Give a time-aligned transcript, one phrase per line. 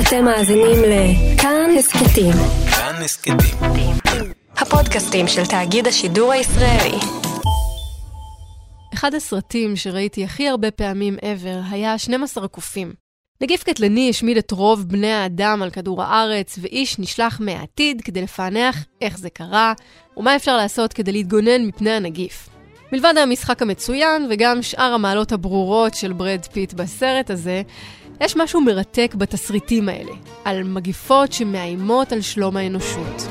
[0.00, 2.32] אתם מאזינים לכאן הסכתים.
[2.70, 3.36] כאן הסכתים.
[4.56, 6.98] הפודקאסטים של תאגיד השידור הישראלי.
[8.94, 12.92] אחד הסרטים שראיתי הכי הרבה פעמים ever היה 12 הקופים.
[13.40, 18.84] נגיף קטלני השמיד את רוב בני האדם על כדור הארץ, ואיש נשלח מהעתיד כדי לפענח
[19.00, 19.72] איך זה קרה,
[20.16, 22.48] ומה אפשר לעשות כדי להתגונן מפני הנגיף.
[22.92, 27.62] מלבד המשחק המצוין וגם שאר המעלות הברורות של ברד פיט בסרט הזה,
[28.20, 30.12] יש משהו מרתק בתסריטים האלה,
[30.44, 33.28] על מגיפות שמאיימות על שלום האנושות.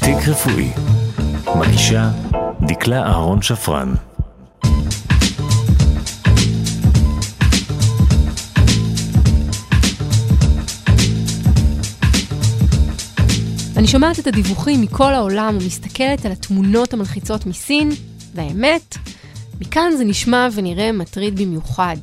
[0.00, 0.70] תיק רפואי.
[1.60, 2.10] מגישה
[2.66, 3.94] דקלה אהרון שפרן.
[13.82, 17.90] אני שומעת את הדיווחים מכל העולם ומסתכלת על התמונות המלחיצות מסין,
[18.34, 18.96] והאמת,
[19.60, 21.96] מכאן זה נשמע ונראה מטריד במיוחד.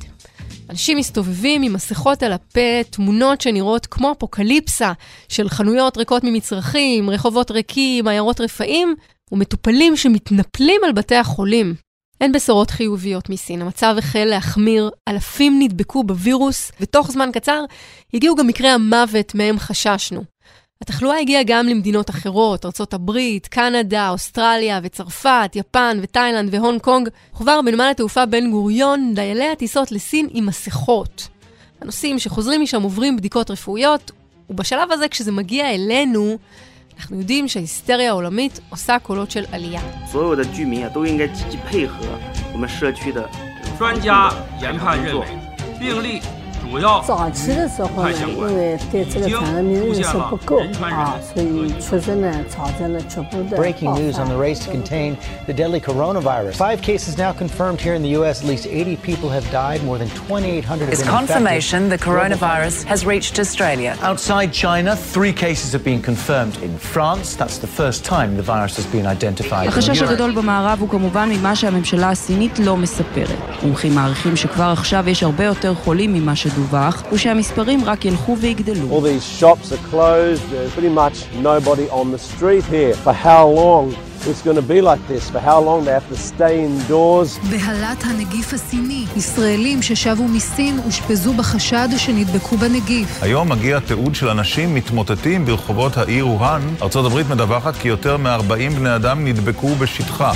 [0.70, 4.92] אנשים מסתובבים עם מסכות על הפה, תמונות שנראות כמו אפוקליפסה
[5.28, 8.94] של חנויות ריקות ממצרכים, רחובות ריקים, עיירות רפאים,
[9.32, 11.74] ומטופלים שמתנפלים על בתי החולים.
[12.20, 17.64] אין בשורות חיוביות מסין, המצב החל להחמיר, אלפים נדבקו בווירוס, ותוך זמן קצר
[18.14, 20.29] הגיעו גם מקרי המוות מהם חששנו.
[20.82, 23.18] התחלואה הגיעה גם למדינות אחרות, ארה"ב,
[23.50, 27.08] קנדה, אוסטרליה וצרפת, יפן ותאילנד והונג קונג.
[27.34, 31.28] כבר בנמל התעופה בן גוריון, דיילי הטיסות לסין עם מסכות.
[31.80, 34.10] הנוסעים שחוזרים משם עוברים בדיקות רפואיות,
[34.50, 36.38] ובשלב הזה, כשזה מגיע אלינו,
[36.98, 39.80] אנחנו יודעים שההיסטריה העולמית עושה קולות של עלייה.
[46.69, 56.53] 所有的居民啊都应该积极配合我们社区的专家研判认为，病例主要早期的时候呢，因为对这个传染病认识不够啊，所以确实呢，造成了局部的 Breaking 爆 news 发 on the race to contain the deadly coronavirus.
[56.53, 58.41] Five cases now confirmed here in the U.S.
[58.41, 59.83] At least 80 people have died.
[59.83, 62.07] More than 2,800 have It's been confirmation the infected.
[62.07, 63.91] coronavirus has reached Australia.
[64.01, 66.55] Outside China, three cases have been confirmed.
[66.63, 69.65] In France, that's the first time the virus has been identified.
[69.65, 73.37] In החשש Europe- הגדול במערב הוא כמובן ממה שהממשלה הסינית לא מספרת.
[73.63, 78.98] מומחים מעריכים שכבר עכשיו יש הרבה יותר חולים ממה שדווח, ושהמספרים רק ילכו ויגדלו.
[78.98, 80.42] All these shops are closed.
[80.50, 82.94] There's pretty much nobody on the street here.
[83.04, 83.84] For how long
[84.28, 85.24] it's going to be like this?
[85.34, 87.50] For how long they have to stay indoors?
[87.50, 93.22] בהלת הנגיף הסיני, ישראלים ששבו מסין אושפזו בחשד שנדבקו בנגיף.
[93.22, 96.62] היום מגיע תיעוד של אנשים מתמוטטים ברחובות העיר ווהאן.
[96.82, 100.32] ארצות הברית מדווחת כי יותר מ-40 בני אדם נדבקו בשטחה.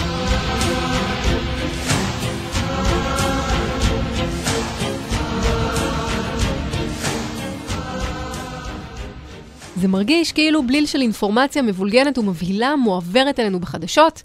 [9.84, 14.22] זה מרגיש כאילו בליל של אינפורמציה מבולגנת ומבהילה מועברת אלינו בחדשות,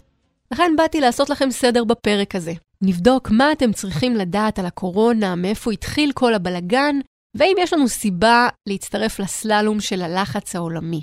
[0.52, 2.52] לכן באתי לעשות לכם סדר בפרק הזה.
[2.82, 6.96] נבדוק מה אתם צריכים לדעת על הקורונה, מאיפה התחיל כל הבלגן,
[7.34, 11.00] והאם יש לנו סיבה להצטרף לסללום של הלחץ העולמי.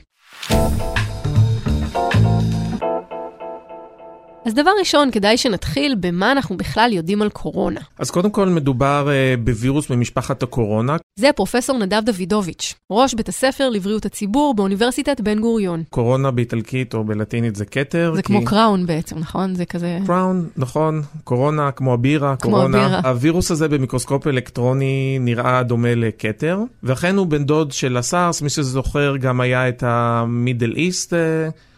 [4.45, 7.79] אז דבר ראשון, כדאי שנתחיל במה אנחנו בכלל יודעים על קורונה.
[7.99, 10.97] אז קודם כל מדובר uh, בווירוס ממשפחת הקורונה.
[11.19, 15.83] זה פרופסור נדב דוידוביץ', ראש בית הספר לבריאות הציבור באוניברסיטת בן גוריון.
[15.89, 18.11] קורונה באיטלקית או בלטינית זה כתר.
[18.15, 18.27] זה כי...
[18.27, 19.55] כמו קראון בעצם, נכון?
[19.55, 19.99] זה כזה...
[20.07, 21.01] קראון, נכון.
[21.23, 22.85] קורונה כמו הבירה, כמו קורונה.
[22.85, 22.99] הבירה.
[22.99, 29.17] הווירוס הזה במיקרוסקופ אלקטרוני נראה דומה לכתר, ואכן הוא בן דוד של הסארס, מי שזוכר
[29.17, 31.13] גם היה את המידל איסט.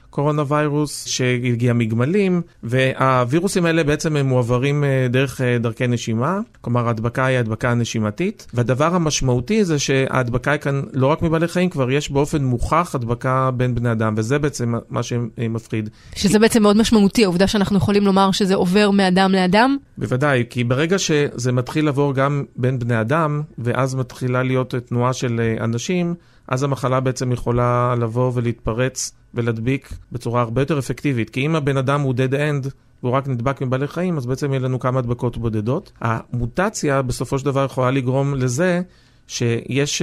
[0.09, 6.87] קורונה ויירוס שהגיע מגמלים, והווירוסים האלה בעצם הם מועברים אה, דרך אה, דרכי נשימה, כלומר
[6.87, 11.91] ההדבקה היא הדבקה נשימתית, והדבר המשמעותי זה שההדבקה היא כאן לא רק מבעלי חיים, כבר
[11.91, 15.89] יש באופן מוכח הדבקה בין בני אדם, וזה בעצם מה שמפחיד.
[16.15, 19.77] שזה בעצם מאוד משמעותי, העובדה שאנחנו יכולים לומר שזה עובר מאדם לאדם?
[19.97, 25.39] בוודאי, כי ברגע שזה מתחיל לעבור גם בין בני אדם, ואז מתחילה להיות תנועה של
[25.39, 26.15] אה, אנשים,
[26.49, 31.29] אז המחלה בעצם יכולה לבוא ולהתפרץ ולהדביק בצורה הרבה יותר אפקטיבית.
[31.29, 32.69] כי אם הבן אדם הוא dead end
[33.03, 35.91] והוא רק נדבק מבעלי חיים, אז בעצם יהיה לנו כמה הדבקות בודדות.
[36.01, 38.81] המוטציה בסופו של דבר יכולה לגרום לזה
[39.27, 40.01] שיש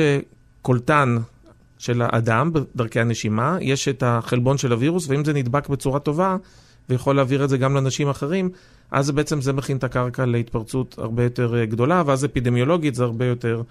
[0.63, 1.17] קולטן
[1.79, 6.37] של האדם בדרכי הנשימה, יש את החלבון של הווירוס, ואם זה נדבק בצורה טובה,
[6.89, 8.51] ויכול להעביר את זה גם לאנשים אחרים,
[8.91, 13.63] אז בעצם זה מכין את הקרקע להתפרצות הרבה יותר גדולה, ואז אפידמיולוגית זה הרבה יותר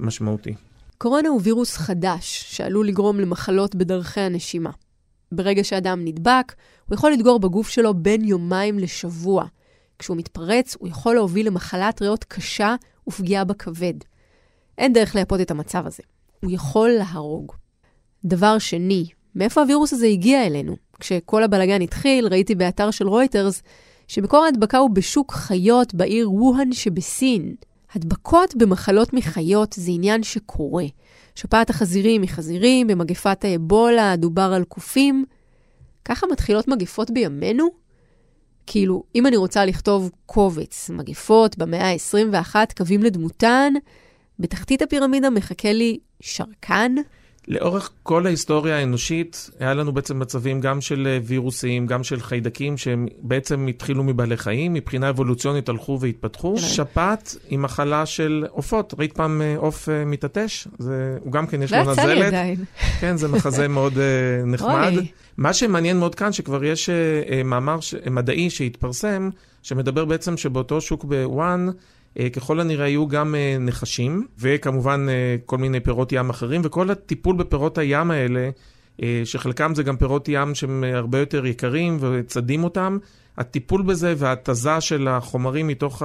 [0.00, 0.54] משמעותי.
[1.02, 4.70] קורונה הוא וירוס חדש שעלול לגרום למחלות בדרכי הנשימה.
[5.32, 6.54] ברגע שאדם נדבק,
[6.88, 9.44] הוא יכול לדגור בגוף שלו בין יומיים לשבוע.
[9.98, 12.74] כשהוא מתפרץ, הוא יכול להוביל למחלת ריאות קשה
[13.08, 13.94] ופגיעה בכבד.
[14.78, 16.02] אין דרך לייפות את המצב הזה.
[16.40, 17.52] הוא יכול להרוג.
[18.24, 20.76] דבר שני, מאיפה הווירוס הזה הגיע אלינו?
[21.00, 23.62] כשכל הבלגן התחיל, ראיתי באתר של רויטרס
[24.08, 27.54] שמקור ההדבקה הוא בשוק חיות בעיר ווהאן שבסין.
[27.94, 30.84] הדבקות במחלות מחיות זה עניין שקורה.
[31.34, 35.24] שפעת החזירים מחזירים, במגפת האבולה דובר על קופים.
[36.04, 37.68] ככה מתחילות מגפות בימינו?
[38.66, 43.72] כאילו, אם אני רוצה לכתוב קובץ, מגפות במאה ה-21, קווים לדמותן,
[44.38, 46.94] בתחתית הפירמידה מחכה לי שרקן.
[47.48, 52.76] לאורך כל ההיסטוריה האנושית, היה לנו בעצם מצבים גם של אה, וירוסים, גם של חיידקים,
[52.76, 56.54] שהם בעצם התחילו מבעלי חיים, מבחינה אבולוציונית הלכו והתפתחו.
[56.58, 58.94] שפעת היא מחלה של עופות.
[58.98, 60.68] ראית פעם אה, עוף אה, מתעטש?
[60.78, 61.96] זה, הוא גם כן יש לו נזלת.
[61.96, 62.64] לא יצא לי עדיין.
[63.00, 63.92] כן, זה מחזה מאוד
[64.46, 64.92] נחמד.
[65.36, 66.90] מה שמעניין מאוד כאן, שכבר יש
[67.44, 67.78] מאמר.
[68.10, 69.30] מדעי שהתפרסם,
[69.62, 71.68] שמדבר בעצם שבאותו שוק בוואן,
[72.32, 77.36] ככל הנראה היו גם אה, נחשים, וכמובן אה, כל מיני פירות ים אחרים, וכל הטיפול
[77.36, 78.50] בפירות הים האלה,
[79.24, 82.98] שחלקם זה גם פירות ים שהם הרבה יותר יקרים וצדים אותם,
[83.38, 86.02] הטיפול בזה וההתזה של החומרים מתוך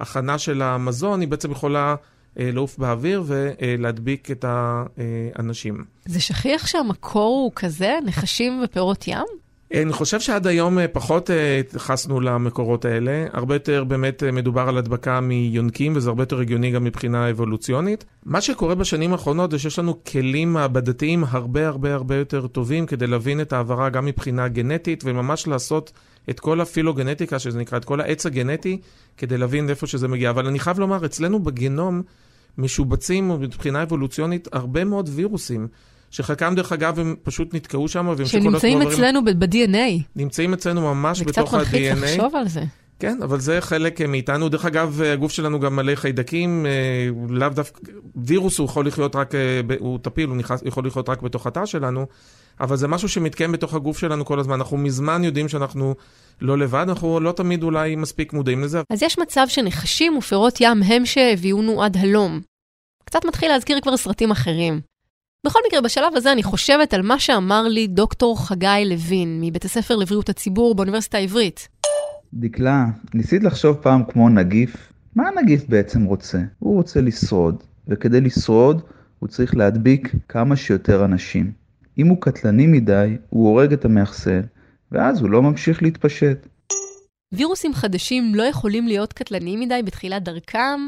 [0.00, 1.94] ההכנה של המזון, היא בעצם יכולה
[2.36, 5.84] לעוף באוויר ולהדביק את האנשים.
[6.04, 9.26] זה שכיח שהמקור הוא כזה, נחשים ופירות ים?
[9.74, 13.26] אני חושב שעד היום אה, פחות אה, התייחסנו למקורות האלה.
[13.32, 18.04] הרבה יותר באמת אה, מדובר על הדבקה מיונקים, וזה הרבה יותר הגיוני גם מבחינה אבולוציונית.
[18.24, 23.06] מה שקורה בשנים האחרונות זה שיש לנו כלים מעבדתיים הרבה הרבה הרבה יותר טובים כדי
[23.06, 25.92] להבין את העברה גם מבחינה גנטית, וממש לעשות
[26.30, 28.80] את כל הפילוגנטיקה, שזה נקרא, את כל העץ הגנטי,
[29.16, 30.30] כדי להבין איפה שזה מגיע.
[30.30, 32.02] אבל אני חייב לומר, אצלנו בגנום
[32.58, 35.68] משובצים מבחינה אבולוציונית הרבה מאוד וירוסים.
[36.10, 38.80] שחלקם דרך אגב הם פשוט נתקעו שם והמשיכו לעשות דברים.
[38.80, 40.02] שנמצאים אצלנו ב-DNA.
[40.16, 41.64] נמצאים אצלנו ממש בתוך ה-DNA.
[41.64, 42.64] זה קצת מלחיץ לחשוב על זה.
[42.98, 44.48] כן, אבל זה חלק מאיתנו.
[44.48, 47.80] דרך אגב, הגוף שלנו גם מלא חיידקים, אה, לאו דווקא,
[48.16, 51.66] וירוס הוא יכול לחיות רק, אה, הוא טפיל, הוא נכנס, יכול לחיות רק בתוך התא
[51.66, 52.06] שלנו,
[52.60, 54.54] אבל זה משהו שמתקיים בתוך הגוף שלנו כל הזמן.
[54.54, 55.94] אנחנו מזמן יודעים שאנחנו
[56.40, 58.82] לא לבד, אנחנו לא תמיד אולי מספיק מודעים לזה.
[58.90, 62.40] אז יש מצב שנחשים ופירות ים הם שהביאונו עד הלום.
[63.04, 64.80] קצת מתחיל להזכיר כבר סרטים אחרים.
[65.46, 69.96] בכל מקרה, בשלב הזה אני חושבת על מה שאמר לי דוקטור חגי לוין, מבית הספר
[69.96, 71.68] לבריאות הציבור באוניברסיטה העברית.
[72.34, 74.92] דקלה, ניסית לחשוב פעם כמו נגיף?
[75.14, 76.38] מה הנגיף בעצם רוצה?
[76.58, 78.82] הוא רוצה לשרוד, וכדי לשרוד
[79.18, 81.52] הוא צריך להדביק כמה שיותר אנשים.
[81.98, 84.40] אם הוא קטלני מדי, הוא הורג את המאחסן,
[84.92, 86.46] ואז הוא לא ממשיך להתפשט.
[87.32, 90.80] וירוסים חדשים לא יכולים להיות קטלניים מדי בתחילת דרכם,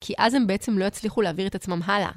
[0.00, 2.10] כי אז הם בעצם לא יצליחו להעביר את עצמם הלאה.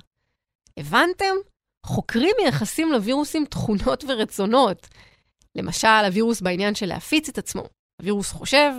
[0.78, 1.53] הבנתם?
[1.86, 4.88] חוקרים מייחסים לווירוסים תכונות ורצונות.
[5.56, 7.64] למשל, הווירוס בעניין של להפיץ את עצמו.
[8.02, 8.72] הווירוס חושב,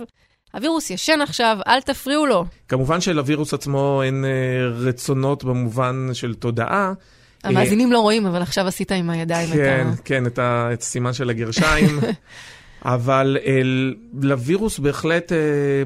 [0.53, 2.45] הווירוס ישן עכשיו, אל תפריעו לו.
[2.67, 6.93] כמובן שלווירוס עצמו אין אה, רצונות במובן של תודעה.
[7.43, 10.01] המאזינים לא רואים, אבל עכשיו עשית עם הידיים כן, את ה...
[10.03, 10.69] כן, את, ה...
[10.73, 11.99] את הסימן של הגרשיים.
[12.85, 15.37] אבל אל, לווירוס בהחלט אה,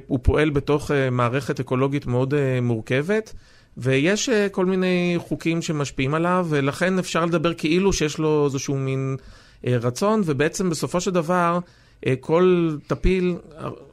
[0.07, 3.33] הוא פועל בתוך אה, מערכת אקולוגית מאוד אה, מורכבת.
[3.81, 9.18] ויש uh, כל מיני חוקים שמשפיעים עליו, ולכן אפשר לדבר כאילו שיש לו איזשהו מין
[9.20, 11.60] uh, רצון, ובעצם בסופו של דבר,
[12.06, 13.36] uh, כל טפיל,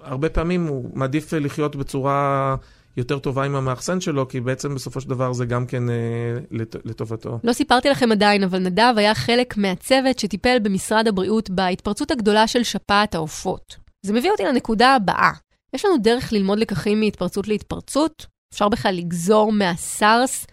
[0.02, 2.56] הרבה פעמים הוא מעדיף לחיות בצורה
[2.96, 5.82] יותר טובה עם המאחסן שלו, כי בעצם בסופו של דבר זה גם כן
[6.50, 7.38] לט, לטובתו.
[7.44, 12.62] לא סיפרתי לכם עדיין, אבל נדב היה חלק מהצוות שטיפל במשרד הבריאות בהתפרצות הגדולה של
[12.62, 13.76] שפעת העופות.
[14.02, 15.30] זה מביא אותי לנקודה הבאה.
[15.74, 18.35] יש לנו דרך ללמוד לקחים מהתפרצות להתפרצות?
[18.56, 20.46] אפשר בכלל לגזור מהסארס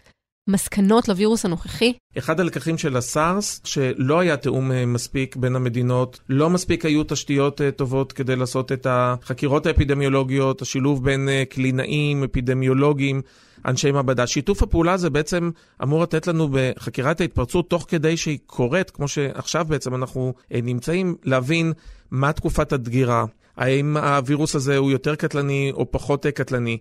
[0.47, 1.93] מסקנות לווירוס הנוכחי?
[2.17, 7.61] אחד הלקחים של הסארס, שלא היה תיאום אה, מספיק בין המדינות, לא מספיק היו תשתיות
[7.61, 13.21] אה, טובות כדי לעשות את החקירות האפידמיולוגיות, השילוב בין אה, קלינאים, אפידמיולוגים,
[13.65, 14.27] אנשי מעבדה.
[14.27, 15.51] שיתוף הפעולה הזה בעצם
[15.83, 21.73] אמור לתת לנו בחקירת ההתפרצות, תוך כדי שהיא קורית, כמו שעכשיו בעצם אנחנו נמצאים, להבין
[22.11, 23.25] מה תקופת הדגירה.
[23.57, 26.77] האם הווירוס הזה הוא יותר קטלני או פחות קטלני.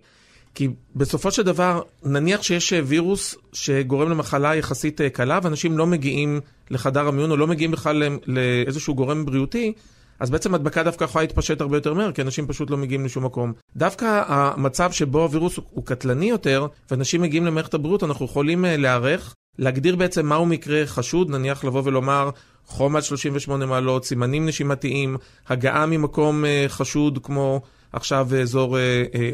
[0.55, 5.87] כי בסופו של דבר, נניח שיש אה, וירוס שגורם למחלה יחסית אה, קלה, ואנשים לא
[5.87, 9.73] מגיעים לחדר המיון או לא מגיעים בכלל לאיזשהו גורם בריאותי,
[10.19, 13.25] אז בעצם הדבקה דווקא יכולה להתפשט הרבה יותר מהר, כי אנשים פשוט לא מגיעים לשום
[13.25, 13.53] מקום.
[13.75, 19.35] דווקא המצב שבו הווירוס הוא קטלני יותר, ואנשים מגיעים למערכת הבריאות, אנחנו יכולים אה, להיערך,
[19.59, 22.29] להגדיר בעצם מהו מקרה חשוד, נניח לבוא ולומר
[22.65, 25.17] חום עד 38 מעלות, סימנים נשימתיים,
[25.47, 27.61] הגעה ממקום חשוד כמו
[27.93, 28.77] עכשיו אזור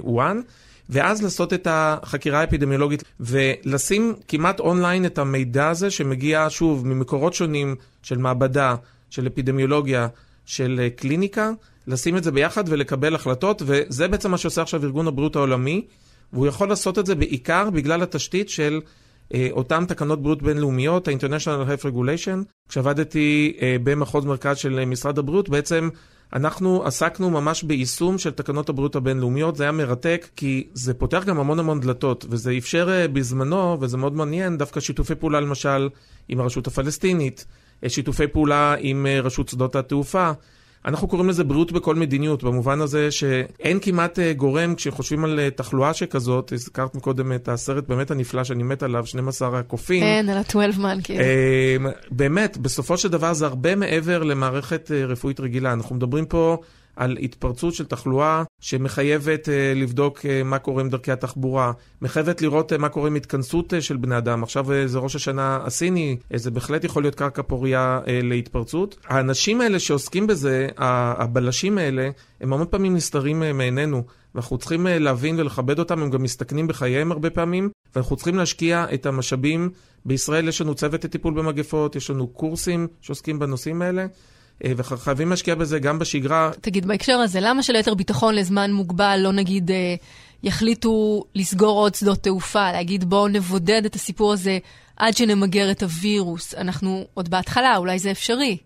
[0.04, 0.42] וואן.
[0.89, 7.75] ואז לעשות את החקירה האפידמיולוגית ולשים כמעט אונליין את המידע הזה שמגיע, שוב, ממקורות שונים
[8.03, 8.75] של מעבדה,
[9.10, 10.08] של אפידמיולוגיה,
[10.46, 11.51] של אה, קליניקה,
[11.88, 15.86] לשים את זה ביחד ולקבל החלטות, וזה בעצם מה שעושה עכשיו ארגון הבריאות העולמי,
[16.34, 18.81] והוא יכול לעשות את זה בעיקר בגלל התשתית של
[19.51, 25.89] אותן תקנות בריאות בינלאומיות, ה-International Health Regulation, כשעבדתי במחוז מרכז של משרד הבריאות, בעצם
[26.34, 31.40] אנחנו עסקנו ממש ביישום של תקנות הבריאות הבינלאומיות, זה היה מרתק, כי זה פותח גם
[31.40, 35.90] המון המון דלתות, וזה אפשר בזמנו, וזה מאוד מעניין, דווקא שיתופי פעולה למשל
[36.30, 37.46] עם הרשות הפלסטינית,
[37.88, 40.32] שיתופי פעולה עם רשות שדות התעופה.
[40.86, 46.52] אנחנו קוראים לזה בריאות בכל מדיניות, במובן הזה שאין כמעט גורם כשחושבים על תחלואה שכזאת,
[46.54, 50.04] הזכרת מקודם את הסרט באמת הנפלא שאני מת עליו, 12 הקופים.
[50.04, 51.90] כן, על ה-12 man, כאילו.
[52.12, 55.74] באמת, בסופו של דבר זה הרבה מעבר למערכת רפואית רגילה.
[55.74, 56.58] אנחנו מדברים פה
[57.00, 62.72] על התפרצות של תחלואה שמחייבת uh, לבדוק uh, מה קורה עם דרכי התחבורה, מחייבת לראות
[62.72, 64.44] uh, מה קורה עם התכנסות של בני אדם.
[64.44, 68.98] עכשיו זה ראש השנה הסיני, זה בהחלט יכול להיות קרקע פוריה uh, להתפרצות.
[69.08, 72.10] האנשים האלה שעוסקים בזה, הבלשים האלה,
[72.41, 74.03] הם המון פעמים נסתרים מעינינו.
[74.36, 79.06] ואנחנו צריכים להבין ולכבד אותם, הם גם מסתכנים בחייהם הרבה פעמים, ואנחנו צריכים להשקיע את
[79.06, 79.70] המשאבים.
[80.06, 84.06] בישראל יש לנו צוות לטיפול במגפות, יש לנו קורסים שעוסקים בנושאים האלה.
[84.66, 86.51] וחייבים להשקיע בזה גם בשגרה.
[86.62, 89.72] תגיד, בהקשר הזה, למה שליתר ביטחון לזמן מוגבל לא נגיד
[90.44, 94.58] יחליטו לסגור עוד שדות תעופה, להגיד בואו נבודד את הסיפור הזה
[94.98, 96.54] עד שנמגר את הווירוס?
[96.56, 98.58] אנחנו עוד בהתחלה, אולי זה אפשרי.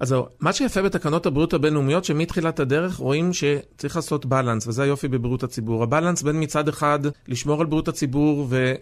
[0.00, 5.08] אז זהו, מה שיפה בתקנות הבריאות הבינלאומיות, שמתחילת הדרך רואים שצריך לעשות בלנס, וזה היופי
[5.08, 5.82] בבריאות הציבור.
[5.82, 6.98] הבלנס בין מצד אחד
[7.28, 8.74] לשמור על בריאות הציבור ו...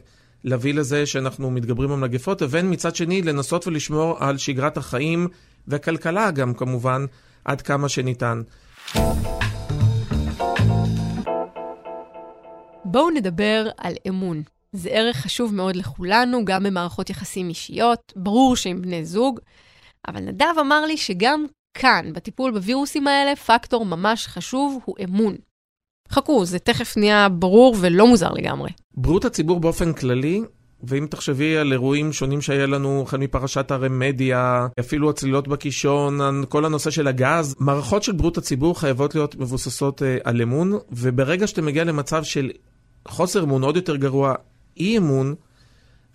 [0.46, 5.28] להביא לזה שאנחנו מתגברים על מגפות, ובין מצד שני לנסות ולשמור על שגרת החיים
[5.68, 7.04] והכלכלה גם כמובן,
[7.44, 8.42] עד כמה שניתן.
[12.84, 14.42] בואו נדבר על אמון.
[14.72, 19.40] זה ערך חשוב מאוד לכולנו, גם במערכות יחסים אישיות, ברור שעם בני זוג,
[20.08, 25.36] אבל נדב אמר לי שגם כאן, בטיפול בווירוסים האלה, פקטור ממש חשוב הוא אמון.
[26.08, 28.70] חכו, זה תכף נהיה ברור ולא מוזר לגמרי.
[28.94, 30.42] בריאות הציבור באופן כללי
[30.88, 36.90] ואם תחשבי על אירועים שונים שהיה לנו, החל מפרשת הרמדיה, אפילו הצלילות בקישון, כל הנושא
[36.90, 41.84] של הגז, מערכות של בריאות הציבור חייבות להיות מבוססות uh, על אמון, וברגע שאתה מגיע
[41.84, 42.50] למצב של
[43.08, 44.34] חוסר אמון עוד יותר גרוע,
[44.76, 45.34] אי אמון,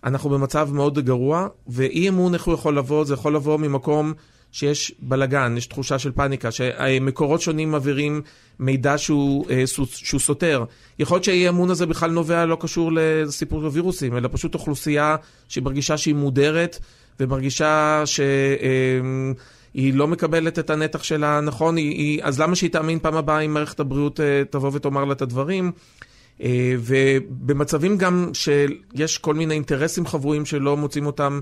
[0.04, 3.06] אנחנו במצב מאוד גרוע, ואי אמון איך הוא יכול לבוא?
[3.06, 4.14] זה יכול לבוא ממקום
[4.52, 8.22] שיש בלגן, יש תחושה של פאניקה, שמקורות שונים מעבירים
[8.60, 10.64] מידע שהוא, אה, שהוא סותר.
[11.00, 15.16] יכול להיות שהאי אמון הזה בכלל נובע, לא קשור לסיפור הווירוסים, אלא פשוט אוכלוסייה
[15.48, 16.80] שמרגישה שהיא מודרת,
[17.20, 18.32] ומרגישה שהיא
[19.76, 23.40] אה, לא מקבלת את הנתח שלה נכון, היא, היא, אז למה שהיא תאמין פעם הבאה
[23.40, 25.72] אם מערכת הבריאות אה, תבוא ותאמר לה את הדברים?
[26.80, 31.40] ובמצבים גם שיש כל מיני אינטרסים חבויים שלא מוצאים אותם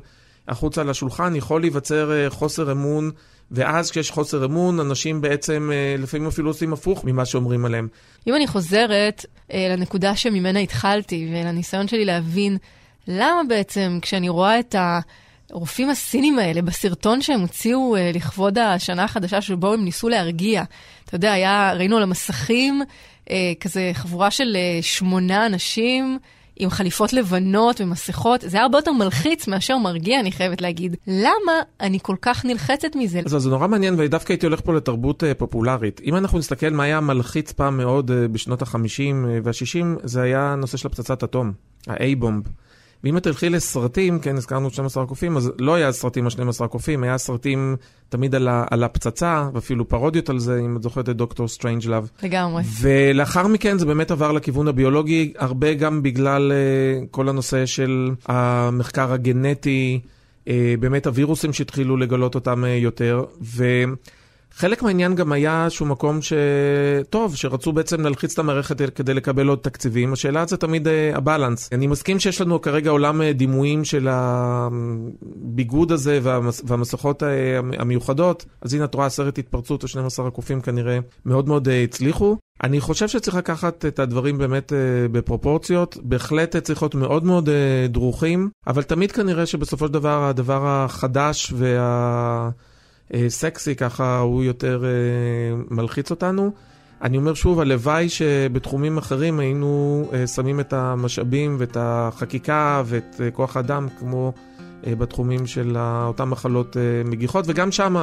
[0.47, 3.11] החוצה לשולחן, יכול להיווצר חוסר אמון,
[3.51, 7.87] ואז כשיש חוסר אמון, אנשים בעצם לפעמים אפילו עושים הפוך ממה שאומרים עליהם.
[8.27, 12.57] אם אני חוזרת לנקודה שממנה התחלתי, ולניסיון שלי להבין
[13.07, 14.75] למה בעצם כשאני רואה את
[15.51, 20.63] הרופאים הסינים האלה בסרטון שהם הוציאו לכבוד השנה החדשה שבו הם ניסו להרגיע,
[21.05, 22.81] אתה יודע, היה, ראינו על המסכים
[23.59, 26.19] כזה חבורה של שמונה אנשים,
[26.59, 30.95] עם חליפות לבנות ומסכות, זה היה הרבה יותר מלחיץ מאשר מרגיע, אני חייבת להגיד.
[31.07, 33.21] למה אני כל כך נלחצת מזה?
[33.25, 36.01] אז זה נורא מעניין, ודווקא הייתי הולך פה לתרבות אה, פופולרית.
[36.03, 38.75] אם אנחנו נסתכל מה היה מלחיץ פעם מאוד אה, בשנות ה-50 uh,
[39.43, 41.51] וה-60, זה היה הנושא של הפצצת אטום,
[41.87, 42.66] ה-A-bomb.
[43.03, 47.03] ואם את תלכי לסרטים, כן, הזכרנו 12 הקופים, אז לא היה סרטים על 12 הקופים,
[47.03, 47.75] היה סרטים
[48.09, 51.85] תמיד על, ה, על הפצצה, ואפילו פרודיות על זה, אם את זוכרת את דוקטור סטרנג'
[51.85, 52.09] לאב.
[52.23, 52.63] לגמרי.
[52.81, 59.13] ולאחר מכן זה באמת עבר לכיוון הביולוגי, הרבה גם בגלל אה, כל הנושא של המחקר
[59.13, 59.99] הגנטי,
[60.45, 60.49] uh,
[60.79, 63.83] באמת הווירוסים שהתחילו לגלות אותם uh, יותר, ו...
[64.57, 69.59] חלק מהעניין גם היה שהוא מקום שטוב, שרצו בעצם להלחיץ את המערכת כדי לקבל עוד
[69.59, 70.13] תקציבים.
[70.13, 71.69] השאלה זה תמיד uh, הבלנס.
[71.71, 77.25] אני מסכים שיש לנו כרגע עולם uh, דימויים של הביגוד הזה והמס, והמסכות uh,
[77.79, 82.37] המיוחדות, אז הנה את רואה סרט התפרצות או 12 הקופים כנראה מאוד מאוד הצליחו.
[82.63, 84.73] אני חושב שצריך לקחת את הדברים באמת
[85.11, 87.49] בפרופורציות, בהחלט צריך להיות מאוד מאוד
[87.89, 92.49] דרוכים, אבל תמיד כנראה שבסופו של דבר הדבר החדש וה...
[93.27, 94.83] סקסי, ככה הוא יותר
[95.69, 96.51] מלחיץ אותנו.
[97.01, 103.87] אני אומר שוב, הלוואי שבתחומים אחרים היינו שמים את המשאבים ואת החקיקה ואת כוח האדם
[103.99, 104.33] כמו
[104.83, 107.95] בתחומים של אותן מחלות מגיחות, וגם שם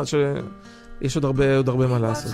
[1.01, 2.33] יש עוד הרבה, עוד הרבה מה לעשות.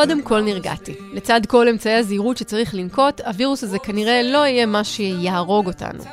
[0.00, 0.94] קודם כל נרגעתי.
[1.12, 6.04] לצד כל אמצעי הזהירות שצריך לנקוט, הווירוס הזה כנראה לא יהיה מה שיהרוג אותנו.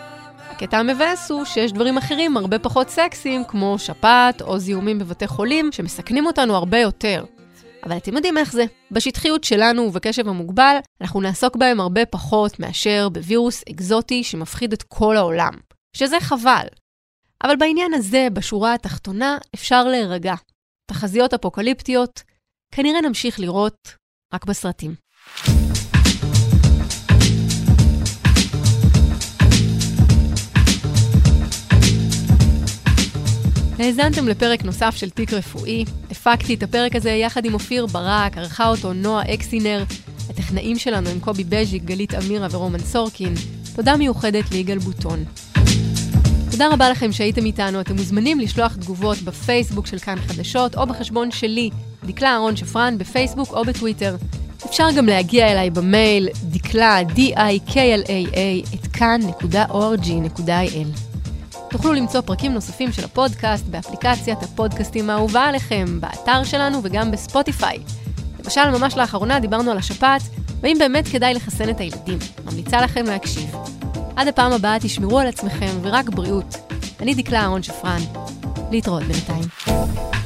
[0.50, 5.72] הקטע המבאס הוא שיש דברים אחרים הרבה פחות סקסיים, כמו שפעת או זיהומים בבתי חולים,
[5.72, 7.26] שמסכנים אותנו הרבה יותר.
[7.84, 8.66] אבל אתם יודעים איך זה.
[8.92, 15.18] בשטחיות שלנו ובקשב המוגבל, אנחנו נעסוק בהם הרבה פחות מאשר בווירוס אקזוטי שמפחיד את כל
[15.18, 15.54] העולם.
[15.94, 16.68] שזה חבל.
[17.44, 20.36] אבל בעניין הזה, בשורה התחתונה, אפשר להירגע.
[20.86, 22.24] תחזיות אפוקליפטיות,
[22.72, 23.96] כנראה נמשיך לראות
[24.34, 24.96] רק בסרטים.
[33.80, 35.86] האזנתם לפרק נוסף של תיק רפואי.
[36.12, 39.84] הפקתי את הפרק הזה יחד עם אופיר ברק, ערכה אותו נועה אקסינר.
[40.30, 43.34] הטכנאים שלנו הם קובי בז'יק, גלית אמירה ורומן סורקין.
[43.76, 45.24] תודה מיוחדת ליגאל בוטון.
[46.52, 47.82] תודה רבה לכם שהייתם איתנו.
[47.82, 51.70] אתם מוזמנים לשלוח תגובות בפייסבוק של כאן חדשות, או בחשבון שלי,
[52.08, 54.16] דקלה אהרון שפרן, בפייסבוק או בטוויטר.
[54.66, 60.48] אפשר גם להגיע אליי במייל דקלה, d-i-k-l-a-a, את כאן.org.il.
[61.70, 67.78] תוכלו למצוא פרקים נוספים של הפודקאסט באפליקציית הפודקאסטים האהובה עליכם, באתר שלנו וגם בספוטיפיי.
[68.44, 70.22] למשל, ממש לאחרונה דיברנו על השפעת,
[70.62, 72.20] והאם באמת כדאי לחסן את הילדים.
[72.46, 73.56] ממליצה לכם להקשיב.
[74.16, 76.56] עד הפעם הבאה תשמרו על עצמכם ורק בריאות.
[77.00, 78.02] אני דקלה אהרון שפרן.
[78.72, 80.17] להתראות בינתיים.